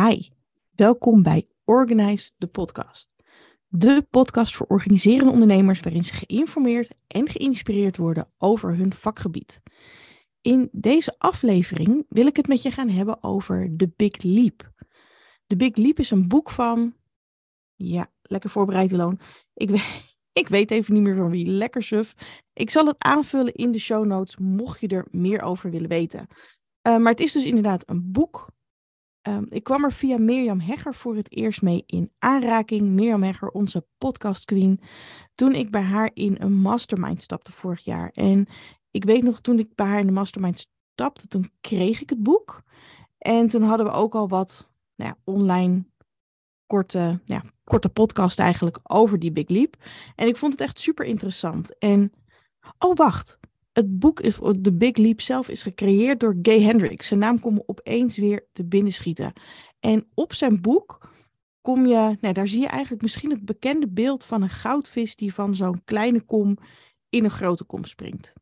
[0.00, 0.28] Hi,
[0.70, 3.10] welkom bij Organize de podcast.
[3.66, 9.62] De podcast voor organiserende ondernemers waarin ze geïnformeerd en geïnspireerd worden over hun vakgebied.
[10.40, 14.72] In deze aflevering wil ik het met je gaan hebben over The Big Leap.
[15.46, 16.94] The Big Leap is een boek van,
[17.74, 19.20] ja, lekker voorbereid Loon.
[19.54, 22.14] Ik weet, ik weet even niet meer van wie, lekker suf.
[22.52, 26.26] Ik zal het aanvullen in de show notes, mocht je er meer over willen weten.
[26.82, 28.52] Uh, maar het is dus inderdaad een boek
[29.28, 32.88] Um, ik kwam er via Mirjam Hegger voor het eerst mee in aanraking.
[32.88, 34.80] Mirjam Hegger, onze podcast queen.
[35.34, 38.10] Toen ik bij haar in een mastermind stapte vorig jaar.
[38.10, 38.46] En
[38.90, 42.22] ik weet nog, toen ik bij haar in de mastermind stapte, toen kreeg ik het
[42.22, 42.62] boek.
[43.18, 45.84] En toen hadden we ook al wat nou ja, online
[46.66, 49.76] korte, ja, korte podcast eigenlijk over die Big Leap.
[50.14, 51.78] En ik vond het echt super interessant.
[51.78, 52.12] En,
[52.78, 53.38] oh wacht,
[53.74, 57.06] het boek, is, The Big Leap zelf, is gecreëerd door Gay Hendricks.
[57.06, 59.32] Zijn naam komt opeens weer te binnen schieten.
[59.80, 61.12] En op zijn boek
[61.60, 65.34] kom je, nou, daar zie je eigenlijk misschien het bekende beeld van een goudvis die
[65.34, 66.58] van zo'n kleine kom
[67.08, 68.32] in een grote kom springt.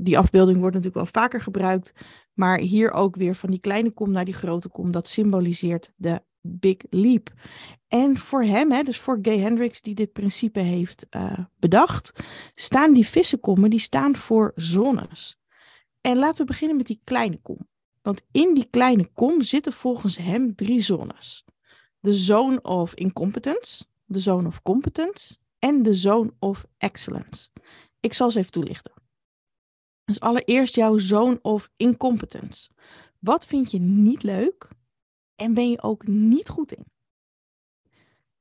[0.00, 1.92] Die afbeelding wordt natuurlijk wel vaker gebruikt,
[2.34, 6.22] maar hier ook weer van die kleine kom naar die grote kom, dat symboliseert de
[6.40, 7.32] Big Leap.
[7.88, 12.20] En voor hem, hè, dus voor Gay Hendricks die dit principe heeft uh, bedacht,
[12.54, 15.38] staan die vissenkommen, die staan voor zones.
[16.00, 17.68] En laten we beginnen met die kleine kom.
[18.02, 21.44] Want in die kleine kom zitten volgens hem drie zones.
[22.00, 27.48] De zone of incompetence, de zone of competence en de zone of excellence.
[28.00, 28.92] Ik zal ze even toelichten.
[30.04, 32.70] Dus allereerst jouw zone of incompetence.
[33.18, 34.68] Wat vind je niet leuk
[35.38, 36.84] en ben je ook niet goed in?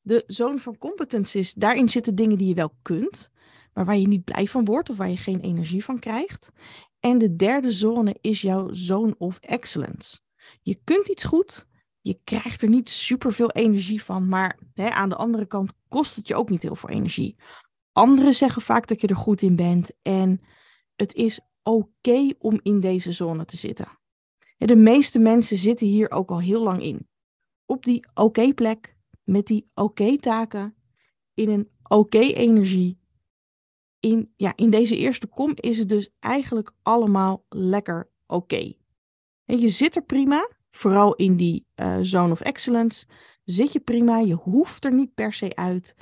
[0.01, 3.31] De zone van competence is, daarin zitten dingen die je wel kunt,
[3.73, 6.51] maar waar je niet blij van wordt of waar je geen energie van krijgt.
[6.99, 10.19] En de derde zone is jouw zone of excellence.
[10.61, 11.67] Je kunt iets goed,
[12.01, 16.27] je krijgt er niet superveel energie van, maar hè, aan de andere kant kost het
[16.27, 17.35] je ook niet heel veel energie.
[17.91, 20.41] Anderen zeggen vaak dat je er goed in bent en
[20.95, 23.87] het is oké om in deze zone te zitten.
[24.57, 27.07] De meeste mensen zitten hier ook al heel lang in.
[27.65, 30.75] Op die oké plek, met die oké taken,
[31.33, 32.99] in een oké energie.
[33.99, 38.73] In, ja, in deze eerste kom is het dus eigenlijk allemaal lekker oké.
[39.43, 43.05] Je zit er prima, vooral in die uh, zone of excellence.
[43.43, 45.95] Zit je prima, je hoeft er niet per se uit.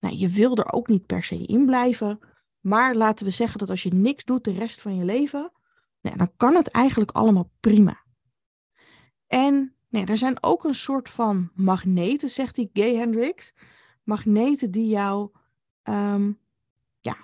[0.00, 2.18] Nou, je wil er ook niet per se in blijven.
[2.60, 5.52] Maar laten we zeggen dat als je niks doet de rest van je leven,
[6.04, 8.04] nou, dan kan het eigenlijk allemaal prima.
[9.26, 13.54] En nou, er zijn ook een soort van magneten, zegt die Gay Hendricks.
[14.02, 15.30] Magneten die jou,
[15.82, 16.38] um,
[17.00, 17.16] ja,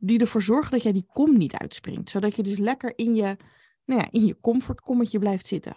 [0.00, 2.10] die ervoor zorgen dat jij die kom niet uitspringt.
[2.10, 3.36] Zodat je dus lekker in je,
[3.84, 5.74] nou ja, in je comfortkommetje blijft zitten.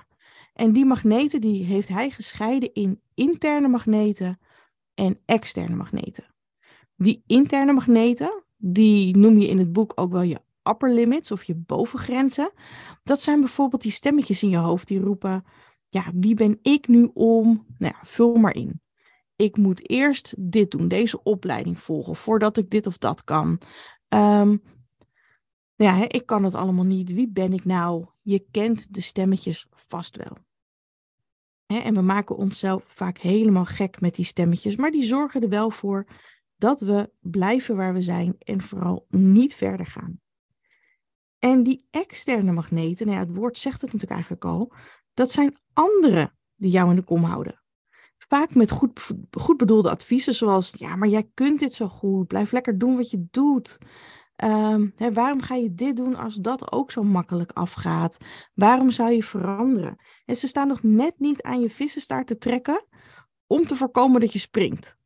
[0.53, 4.39] En die magneten die heeft hij gescheiden in interne magneten
[4.93, 6.35] en externe magneten.
[6.95, 11.43] Die interne magneten, die noem je in het boek ook wel je upper limits of
[11.43, 12.51] je bovengrenzen.
[13.03, 15.45] Dat zijn bijvoorbeeld die stemmetjes in je hoofd die roepen:
[15.89, 17.65] ja, wie ben ik nu om?
[17.77, 18.81] Nou ja, vul maar in.
[19.35, 23.61] Ik moet eerst dit doen, deze opleiding volgen voordat ik dit of dat kan.
[24.09, 24.61] Um,
[25.75, 27.13] ja, hè, ik kan het allemaal niet.
[27.13, 28.05] Wie ben ik nou?
[28.21, 30.37] Je kent de stemmetjes vast wel.
[31.65, 35.49] Hè, en we maken onszelf vaak helemaal gek met die stemmetjes, maar die zorgen er
[35.49, 36.07] wel voor
[36.55, 40.19] dat we blijven waar we zijn en vooral niet verder gaan.
[41.45, 44.73] En die externe magneten, nou het woord zegt het natuurlijk eigenlijk al,
[45.13, 47.61] dat zijn anderen die jou in de kom houden.
[48.17, 52.77] Vaak met goed, bedoelde adviezen zoals, ja, maar jij kunt dit zo goed, blijf lekker
[52.77, 53.77] doen wat je doet.
[54.43, 58.17] Um, hè, waarom ga je dit doen als dat ook zo makkelijk afgaat?
[58.53, 59.97] Waarom zou je veranderen?
[60.25, 62.85] En ze staan nog net niet aan je vissenstaart te trekken
[63.47, 64.97] om te voorkomen dat je springt.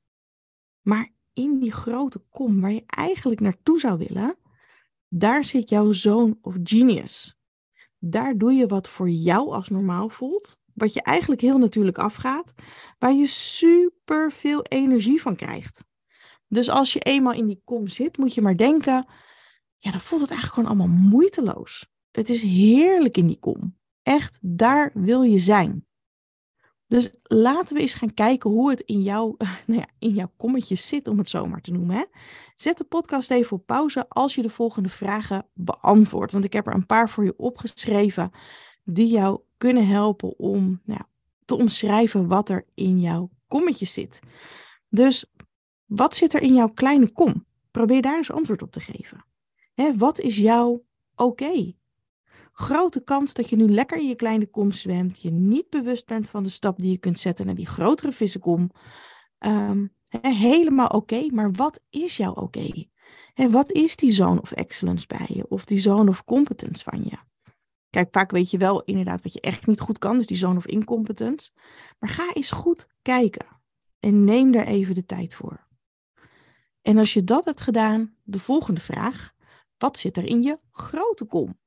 [0.82, 4.38] Maar in die grote kom waar je eigenlijk naartoe zou willen,
[5.10, 7.38] daar zit jouw zoon of genius.
[7.98, 12.54] Daar doe je wat voor jou als normaal voelt, wat je eigenlijk heel natuurlijk afgaat,
[12.98, 15.84] waar je super veel energie van krijgt.
[16.48, 19.08] Dus als je eenmaal in die kom zit, moet je maar denken,
[19.78, 21.88] ja, dan voelt het eigenlijk gewoon allemaal moeiteloos.
[22.12, 23.78] Het is heerlijk in die kom.
[24.04, 25.88] Echt, daar wil je zijn.
[26.90, 29.36] Dus laten we eens gaan kijken hoe het in, jou,
[29.68, 31.96] nou ja, in jouw kommetje zit, om het zo maar te noemen.
[31.96, 32.04] Hè?
[32.56, 36.32] Zet de podcast even op pauze als je de volgende vragen beantwoordt.
[36.32, 38.32] Want ik heb er een paar voor je opgeschreven
[38.84, 41.02] die jou kunnen helpen om nou,
[41.46, 44.20] te omschrijven wat er in jouw kommetje zit.
[44.88, 45.26] Dus
[45.86, 47.46] wat zit er in jouw kleine kom?
[47.72, 49.26] Probeer daar eens antwoord op te geven.
[49.74, 50.84] Hè, wat is jouw
[51.16, 51.74] oké?
[52.60, 55.22] Grote kans dat je nu lekker in je kleine kom zwemt.
[55.22, 58.72] Je niet bewust bent van de stap die je kunt zetten naar die grotere vissenkom.
[59.38, 59.88] Ehm,
[60.22, 62.88] helemaal oké, maar wat is jouw oké?
[63.34, 65.48] En wat is die zone of excellence bij je?
[65.48, 67.18] Of die zone of competence van je?
[67.90, 70.58] Kijk, vaak weet je wel inderdaad wat je echt niet goed kan, dus die zone
[70.58, 71.52] of incompetence.
[72.00, 73.46] Maar ga eens goed kijken
[74.00, 75.68] en neem daar even de tijd voor.
[76.82, 79.34] En als je dat hebt gedaan, de volgende vraag.
[79.78, 81.58] Wat zit er in je grote kom?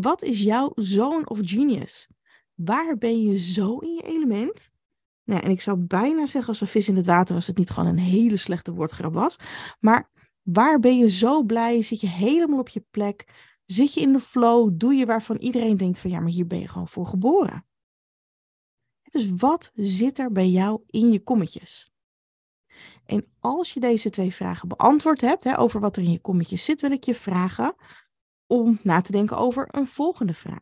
[0.00, 2.08] Wat is jouw zone of genius?
[2.54, 4.70] Waar ben je zo in je element?
[5.24, 7.70] Nou, en ik zou bijna zeggen als een vis in het water als het niet
[7.70, 9.36] gewoon een hele slechte woordgrap was.
[9.80, 10.10] Maar
[10.42, 11.82] waar ben je zo blij?
[11.82, 13.50] Zit je helemaal op je plek?
[13.64, 14.70] Zit je in de flow?
[14.72, 17.66] Doe je waarvan iedereen denkt van ja, maar hier ben je gewoon voor geboren.
[19.10, 21.92] Dus wat zit er bij jou in je kommetjes?
[23.04, 26.64] En als je deze twee vragen beantwoord hebt, hè, over wat er in je kommetjes
[26.64, 27.74] zit, wil ik je vragen
[28.52, 30.60] om na te denken over een volgende vraag.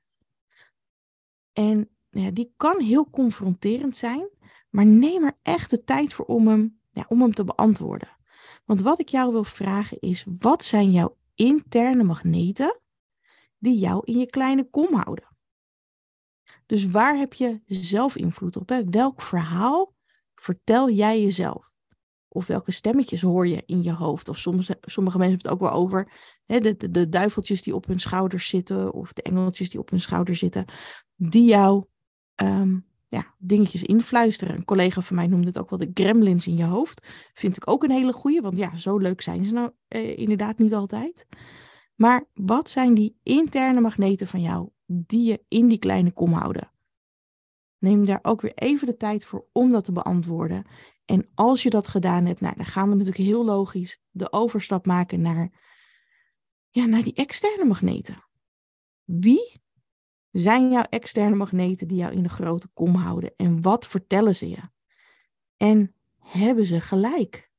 [1.53, 4.29] En ja, die kan heel confronterend zijn,
[4.69, 8.09] maar neem er echt de tijd voor om hem, ja, om hem te beantwoorden.
[8.65, 12.81] Want wat ik jou wil vragen is, wat zijn jouw interne magneten
[13.59, 15.29] die jou in je kleine kom houden?
[16.67, 18.83] Dus waar heb je zelf invloed op?
[18.91, 19.95] Welk verhaal
[20.35, 21.70] vertel jij jezelf?
[22.33, 24.29] Of welke stemmetjes hoor je in je hoofd?
[24.29, 26.13] Of soms, sommige mensen hebben het ook wel over
[26.47, 28.93] hè, de, de, duiveltjes die op hun schouders zitten.
[28.93, 30.65] Of de engeltjes die op hun schouder zitten.
[31.17, 31.85] Die jou
[32.35, 32.79] ehm,
[33.09, 34.57] ja, dingetjes influisteren.
[34.57, 37.09] Een collega van mij noemde het ook wel de gremlins in je hoofd.
[37.35, 38.41] Vind ik ook een hele goeie.
[38.41, 41.27] Want ja, zo leuk zijn ze nou eh, inderdaad niet altijd.
[41.95, 46.71] Maar wat zijn die interne magneten van jou die je in die kleine kom houden?
[47.79, 50.65] Neem daar ook weer even de tijd voor om dat te beantwoorden.
[51.11, 54.87] En als je dat gedaan hebt, nou, dan gaan we natuurlijk heel logisch de overstap
[54.87, 55.51] maken naar,
[56.71, 58.25] ja, naar die externe magneten.
[59.05, 59.63] Wie
[60.31, 63.33] zijn jouw externe magneten die jou in de grote kom houden?
[63.37, 64.61] En wat vertellen ze je?
[65.57, 67.51] En hebben ze gelijk?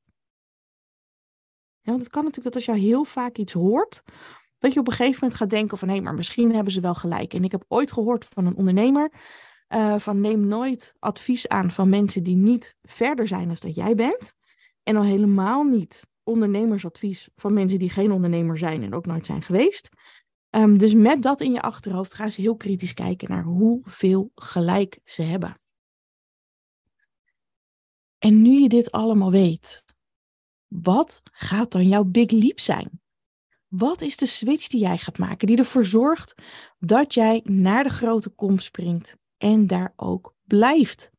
[1.81, 4.04] Ja, want het kan natuurlijk dat als je heel vaak iets hoort,
[4.57, 6.81] dat je op een gegeven moment gaat denken van hé, hey, maar misschien hebben ze
[6.81, 7.33] wel gelijk.
[7.33, 9.12] En ik heb ooit gehoord van een ondernemer
[9.73, 13.95] uh, van neem nooit advies aan van mensen die niet verder zijn dan dat jij
[13.95, 14.33] bent.
[14.83, 19.41] En al helemaal niet ondernemersadvies van mensen die geen ondernemer zijn en ook nooit zijn
[19.41, 19.89] geweest.
[20.50, 25.00] Um, dus met dat in je achterhoofd gaan ze heel kritisch kijken naar hoeveel gelijk
[25.03, 25.59] ze hebben.
[28.18, 29.85] En nu je dit allemaal weet,
[30.68, 33.01] wat gaat dan jouw big leap zijn?
[33.68, 36.35] Wat is de switch die jij gaat maken, die ervoor zorgt
[36.79, 41.11] dat jij naar de grote kom springt en daar ook blijft.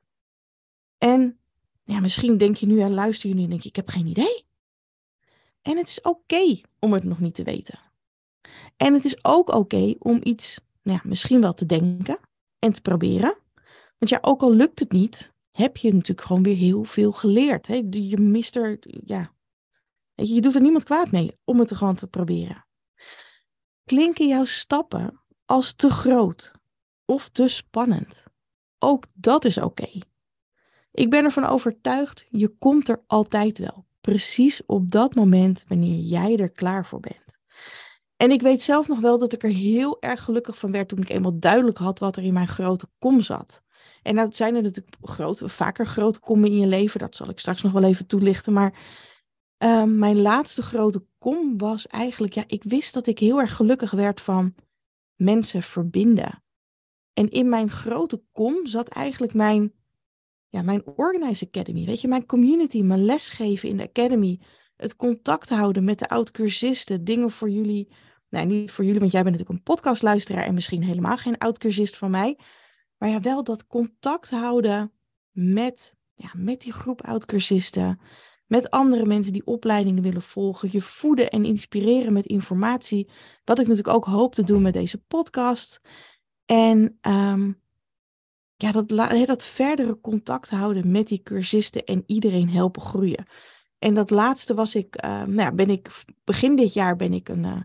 [0.99, 1.39] En
[1.85, 4.07] ja, misschien denk je nu en luister je nu en denk je, ik heb geen
[4.07, 4.45] idee.
[5.63, 7.79] En het is oké om het nog niet te weten.
[8.77, 12.19] En het is ook oké om iets, nou ja, misschien wel te denken
[12.59, 13.37] en te proberen.
[13.99, 17.67] Want ja, ook al lukt het niet, heb je natuurlijk gewoon weer heel veel geleerd.
[17.67, 17.83] Hè?
[17.91, 19.35] Je mist er, ja,
[20.15, 22.67] je, je doet er niemand kwaad mee om het gewoon te proberen.
[23.85, 26.61] Klinken jouw stappen als te groot?
[27.05, 28.25] Of te spannend.
[28.79, 29.89] Ook dat is oké.
[30.93, 33.87] Ik ben ervan overtuigd, je komt er altijd wel.
[34.01, 37.39] Precies op dat moment wanneer jij er klaar voor bent.
[38.17, 41.01] En ik weet zelf nog wel dat ik er heel erg gelukkig van werd toen
[41.01, 43.63] ik eenmaal duidelijk had wat er in mijn grote kom zat.
[44.03, 47.01] En dat zijn er natuurlijk grote, vaker grote kommen in je leven.
[47.01, 48.53] Dat zal ik straks nog wel even toelichten.
[48.53, 48.75] Maar
[49.57, 53.91] ehm, mijn laatste grote kom was eigenlijk, ja, ik wist dat ik heel erg gelukkig
[53.91, 54.55] werd van
[55.15, 56.43] mensen verbinden.
[57.15, 59.73] En in mijn grote kom zat eigenlijk mijn,
[60.49, 61.85] ja, mijn Organize Academy.
[61.85, 64.41] Weet je, mijn community, mijn lesgeven in de Academy.
[64.77, 67.05] Het contact houden met de oud-cursisten.
[67.05, 67.93] Dingen voor jullie.
[68.29, 71.97] Nou, niet voor jullie, want jij bent natuurlijk een podcastluisteraar en misschien helemaal geen oud-cursist
[71.97, 72.39] van mij.
[72.99, 74.93] Maar ja, wel dat contact houden
[75.31, 78.01] met, ja, met die groep oud-cursisten.
[78.47, 80.69] Met andere mensen die opleidingen willen volgen.
[80.73, 83.11] Je voeden en inspireren met informatie.
[83.45, 85.81] Wat ik natuurlijk ook hoop te doen met deze podcast.
[86.47, 87.63] En um,
[88.57, 88.89] ja, dat,
[89.27, 93.27] dat verdere contact houden met die cursisten en iedereen helpen groeien.
[93.79, 97.29] En dat laatste was ik, uh, nou ja, ben ik, begin dit jaar ben ik
[97.29, 97.61] een, uh,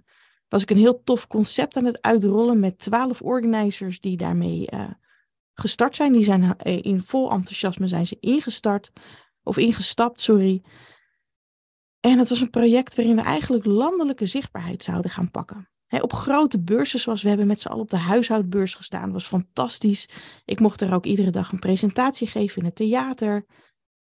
[0.47, 4.89] was ik een heel tof concept aan het uitrollen met twaalf organizers die daarmee uh,
[5.53, 6.13] gestart zijn.
[6.13, 8.91] Die zijn in vol enthousiasme zijn ze ingestart,
[9.43, 10.63] of ingestapt, sorry.
[11.99, 16.59] En het was een project waarin we eigenlijk landelijke zichtbaarheid zouden gaan pakken op grote
[16.59, 20.09] beurzen, zoals we hebben met z'n allen op de huishoudbeurs gestaan, was fantastisch.
[20.45, 23.45] Ik mocht er ook iedere dag een presentatie geven in het theater.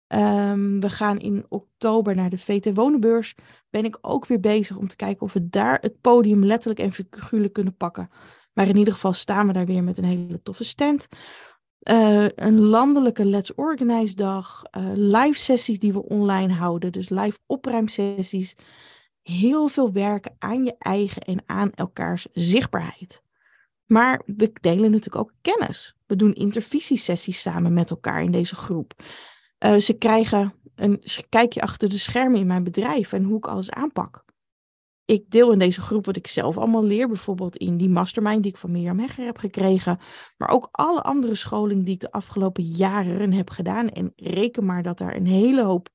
[0.08, 3.36] Um, we gaan in oktober naar de VT Wonenbeurs.
[3.70, 6.92] Ben ik ook weer bezig om te kijken of we daar het podium letterlijk en
[6.92, 8.10] figuurlijk kunnen pakken.
[8.54, 11.08] Maar in ieder geval staan we daar weer met een hele toffe stand.
[11.90, 14.64] Uh, een landelijke Let's Organize dag.
[14.78, 16.92] Uh, live sessies die we online houden.
[16.92, 18.56] Dus live opruimsessies.
[19.22, 23.24] Heel veel werken aan je eigen en aan elkaars zichtbaarheid.
[23.86, 25.96] Maar we delen natuurlijk ook kennis.
[26.06, 28.94] We doen intervisiesessies samen met elkaar in deze groep.
[29.60, 33.72] Uh, ze krijgen een kijkje achter de schermen in mijn bedrijf en hoe ik alles
[33.72, 34.26] aanpak.
[35.06, 38.52] Ik deel in deze groep wat ik zelf allemaal leer, bijvoorbeeld in die mastermind die
[38.52, 40.00] ik van Mirjam Hegger heb gekregen,
[40.38, 43.90] maar ook alle andere scholing die ik de afgelopen jaren heb gedaan.
[43.90, 45.90] En reken maar dat daar een hele hoop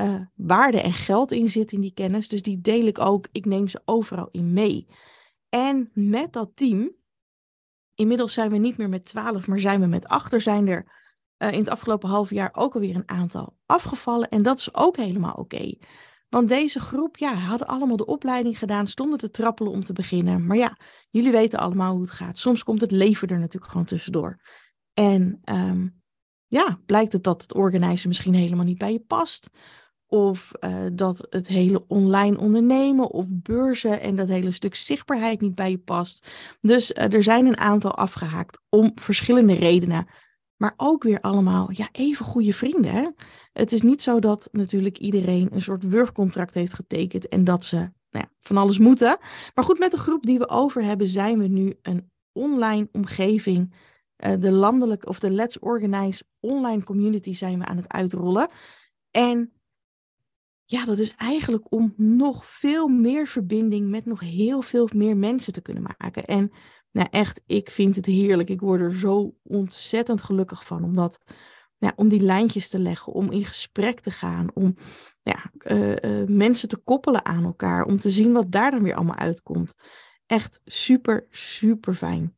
[0.00, 2.28] uh, waarde en geld in zit in die kennis.
[2.28, 3.28] Dus die deel ik ook.
[3.32, 4.86] Ik neem ze overal in mee.
[5.48, 6.94] En met dat team,
[7.94, 10.32] inmiddels zijn we niet meer met twaalf, maar zijn we met acht.
[10.32, 10.84] Er zijn er
[11.38, 14.28] uh, in het afgelopen half jaar ook alweer een aantal afgevallen.
[14.28, 15.74] En dat is ook helemaal oké.
[16.28, 20.46] Want deze groep, ja, hadden allemaal de opleiding gedaan, stonden te trappelen om te beginnen.
[20.46, 20.78] Maar ja,
[21.10, 22.38] jullie weten allemaal hoe het gaat.
[22.38, 24.40] Soms komt het leven er natuurlijk gewoon tussendoor.
[24.94, 26.02] En um,
[26.46, 29.50] ja, blijkt het dat het organiseren misschien helemaal niet bij je past.
[30.08, 35.54] Of uh, dat het hele online ondernemen of beurzen en dat hele stuk zichtbaarheid niet
[35.54, 36.28] bij je past.
[36.60, 40.06] Dus uh, er zijn een aantal afgehaakt om verschillende redenen.
[40.56, 42.92] Maar ook weer allemaal, ja, even goede vrienden.
[42.92, 43.08] Hè?
[43.52, 47.76] Het is niet zo dat natuurlijk iedereen een soort wurfcontract heeft getekend en dat ze
[47.76, 49.16] nou ja, van alles moeten.
[49.54, 53.74] Maar goed, met de groep die we over hebben, zijn we nu een online omgeving.
[54.24, 58.48] Uh, de landelijke of de Let's Organize online community zijn we aan het uitrollen.
[59.10, 59.52] En
[60.68, 65.52] ja, dat is eigenlijk om nog veel meer verbinding met nog heel veel meer mensen
[65.52, 66.24] te kunnen maken.
[66.24, 66.50] En
[66.90, 68.50] nou echt, ik vind het heerlijk.
[68.50, 70.84] Ik word er zo ontzettend gelukkig van.
[70.84, 71.20] Omdat,
[71.78, 74.76] ja, om die lijntjes te leggen, om in gesprek te gaan, om
[75.22, 78.94] ja, uh, uh, mensen te koppelen aan elkaar, om te zien wat daar dan weer
[78.94, 79.74] allemaal uitkomt.
[80.26, 82.36] Echt super, super fijn.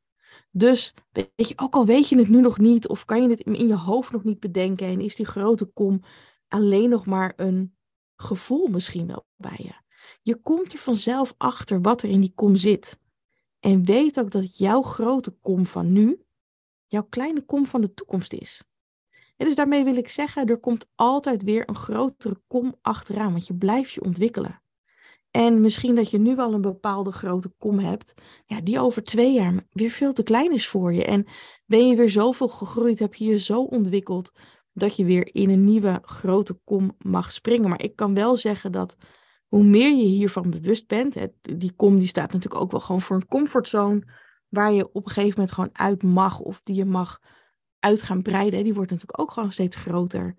[0.50, 3.40] Dus weet je, ook al weet je het nu nog niet, of kan je het
[3.40, 6.02] in je hoofd nog niet bedenken, en is die grote kom
[6.48, 7.76] alleen nog maar een
[8.22, 9.72] gevoel misschien wel bij je.
[10.22, 12.98] Je komt er vanzelf achter wat er in die kom zit.
[13.60, 16.22] En weet ook dat jouw grote kom van nu
[16.86, 18.62] jouw kleine kom van de toekomst is.
[19.36, 23.46] En dus daarmee wil ik zeggen, er komt altijd weer een grotere kom achteraan, want
[23.46, 24.62] je blijft je ontwikkelen.
[25.30, 28.14] En misschien dat je nu wel een bepaalde grote kom hebt,
[28.46, 31.04] ja, die over twee jaar weer veel te klein is voor je.
[31.04, 31.26] En
[31.66, 34.32] ben je weer zoveel gegroeid, heb je je zo ontwikkeld,
[34.78, 37.68] dat je weer in een nieuwe grote kom mag springen.
[37.68, 38.96] Maar ik kan wel zeggen dat
[39.46, 43.16] hoe meer je hiervan bewust bent, die kom die staat natuurlijk ook wel gewoon voor
[43.16, 44.02] een comfortzone,
[44.48, 47.18] waar je op een gegeven moment gewoon uit mag of die je mag
[47.78, 48.64] uit gaan breiden.
[48.64, 50.34] Die wordt natuurlijk ook gewoon steeds groter.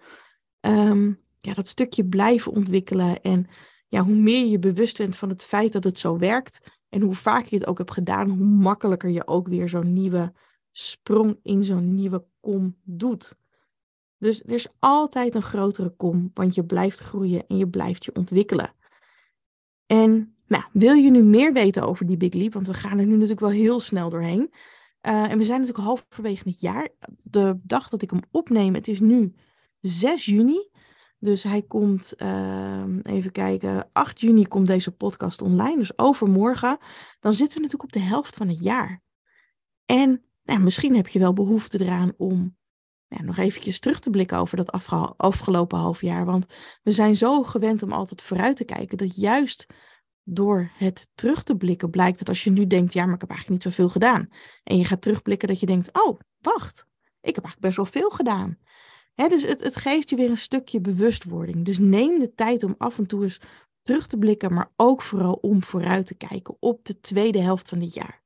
[0.62, 3.48] Um, ja, dat stukje blijven ontwikkelen en
[3.88, 7.16] ja, hoe meer je bewust bent van het feit dat het zo werkt en hoe
[7.16, 10.34] vaak je het ook hebt gedaan, hoe makkelijker je ook weer zo'n nieuwe
[10.72, 13.36] sprong in zo'n nieuwe kom doet.
[14.20, 18.16] Dus er is altijd een grotere kom, want je blijft groeien en je blijft je
[18.16, 18.74] ontwikkelen.
[19.86, 22.54] En nou, wil je nu meer weten over die Big Leap?
[22.54, 24.52] Want we gaan er nu natuurlijk wel heel snel doorheen.
[25.02, 26.90] Uh, en we zijn natuurlijk halverwege het jaar.
[27.24, 29.34] De dag dat ik hem opneem, het is nu
[29.80, 30.70] 6 juni.
[31.20, 35.78] Dus hij komt, uh, even kijken, 8 juni komt deze podcast online.
[35.78, 36.78] Dus overmorgen.
[37.20, 39.02] Dan zitten we natuurlijk op de helft van het jaar.
[39.86, 42.58] En nou, misschien heb je wel behoefte eraan om
[43.10, 44.72] ja, nog eventjes terug te blikken over dat
[45.18, 46.26] afgelopen half jaar.
[46.26, 46.46] Want
[46.84, 49.66] we zijn zo gewend om altijd vooruit te kijken, dat juist
[50.24, 53.30] door het terug te blikken blijkt dat als je nu denkt, ja, maar ik heb
[53.30, 54.30] eigenlijk niet zoveel gedaan.
[54.64, 56.86] En je gaat terugblikken dat je denkt, oh, wacht,
[57.22, 58.58] ik heb eigenlijk best wel veel gedaan.
[59.16, 61.66] dus het, het geeft je weer een stukje bewustwording.
[61.66, 63.42] Dus neem de tijd om af en toe eens
[63.82, 67.80] terug te blikken, maar ook vooral om vooruit te kijken op de tweede helft van
[67.80, 68.22] dit jaar.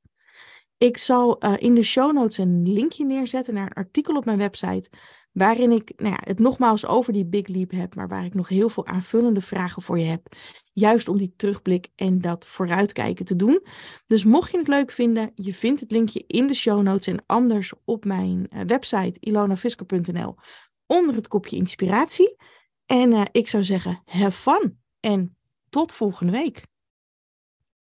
[0.84, 4.38] Ik zal uh, in de show notes een linkje neerzetten naar een artikel op mijn
[4.38, 4.90] website.
[5.32, 8.48] Waarin ik nou ja, het nogmaals over die Big Leap heb, maar waar ik nog
[8.48, 10.36] heel veel aanvullende vragen voor je heb.
[10.74, 13.66] Juist om die terugblik en dat vooruitkijken te doen.
[14.08, 17.24] Dus mocht je het leuk vinden, je vindt het linkje in de show notes en
[17.26, 20.36] anders op mijn uh, website ilonafisker.nl
[20.86, 22.36] onder het kopje inspiratie.
[22.86, 25.38] En uh, ik zou zeggen, have fun en
[25.70, 26.72] tot volgende week.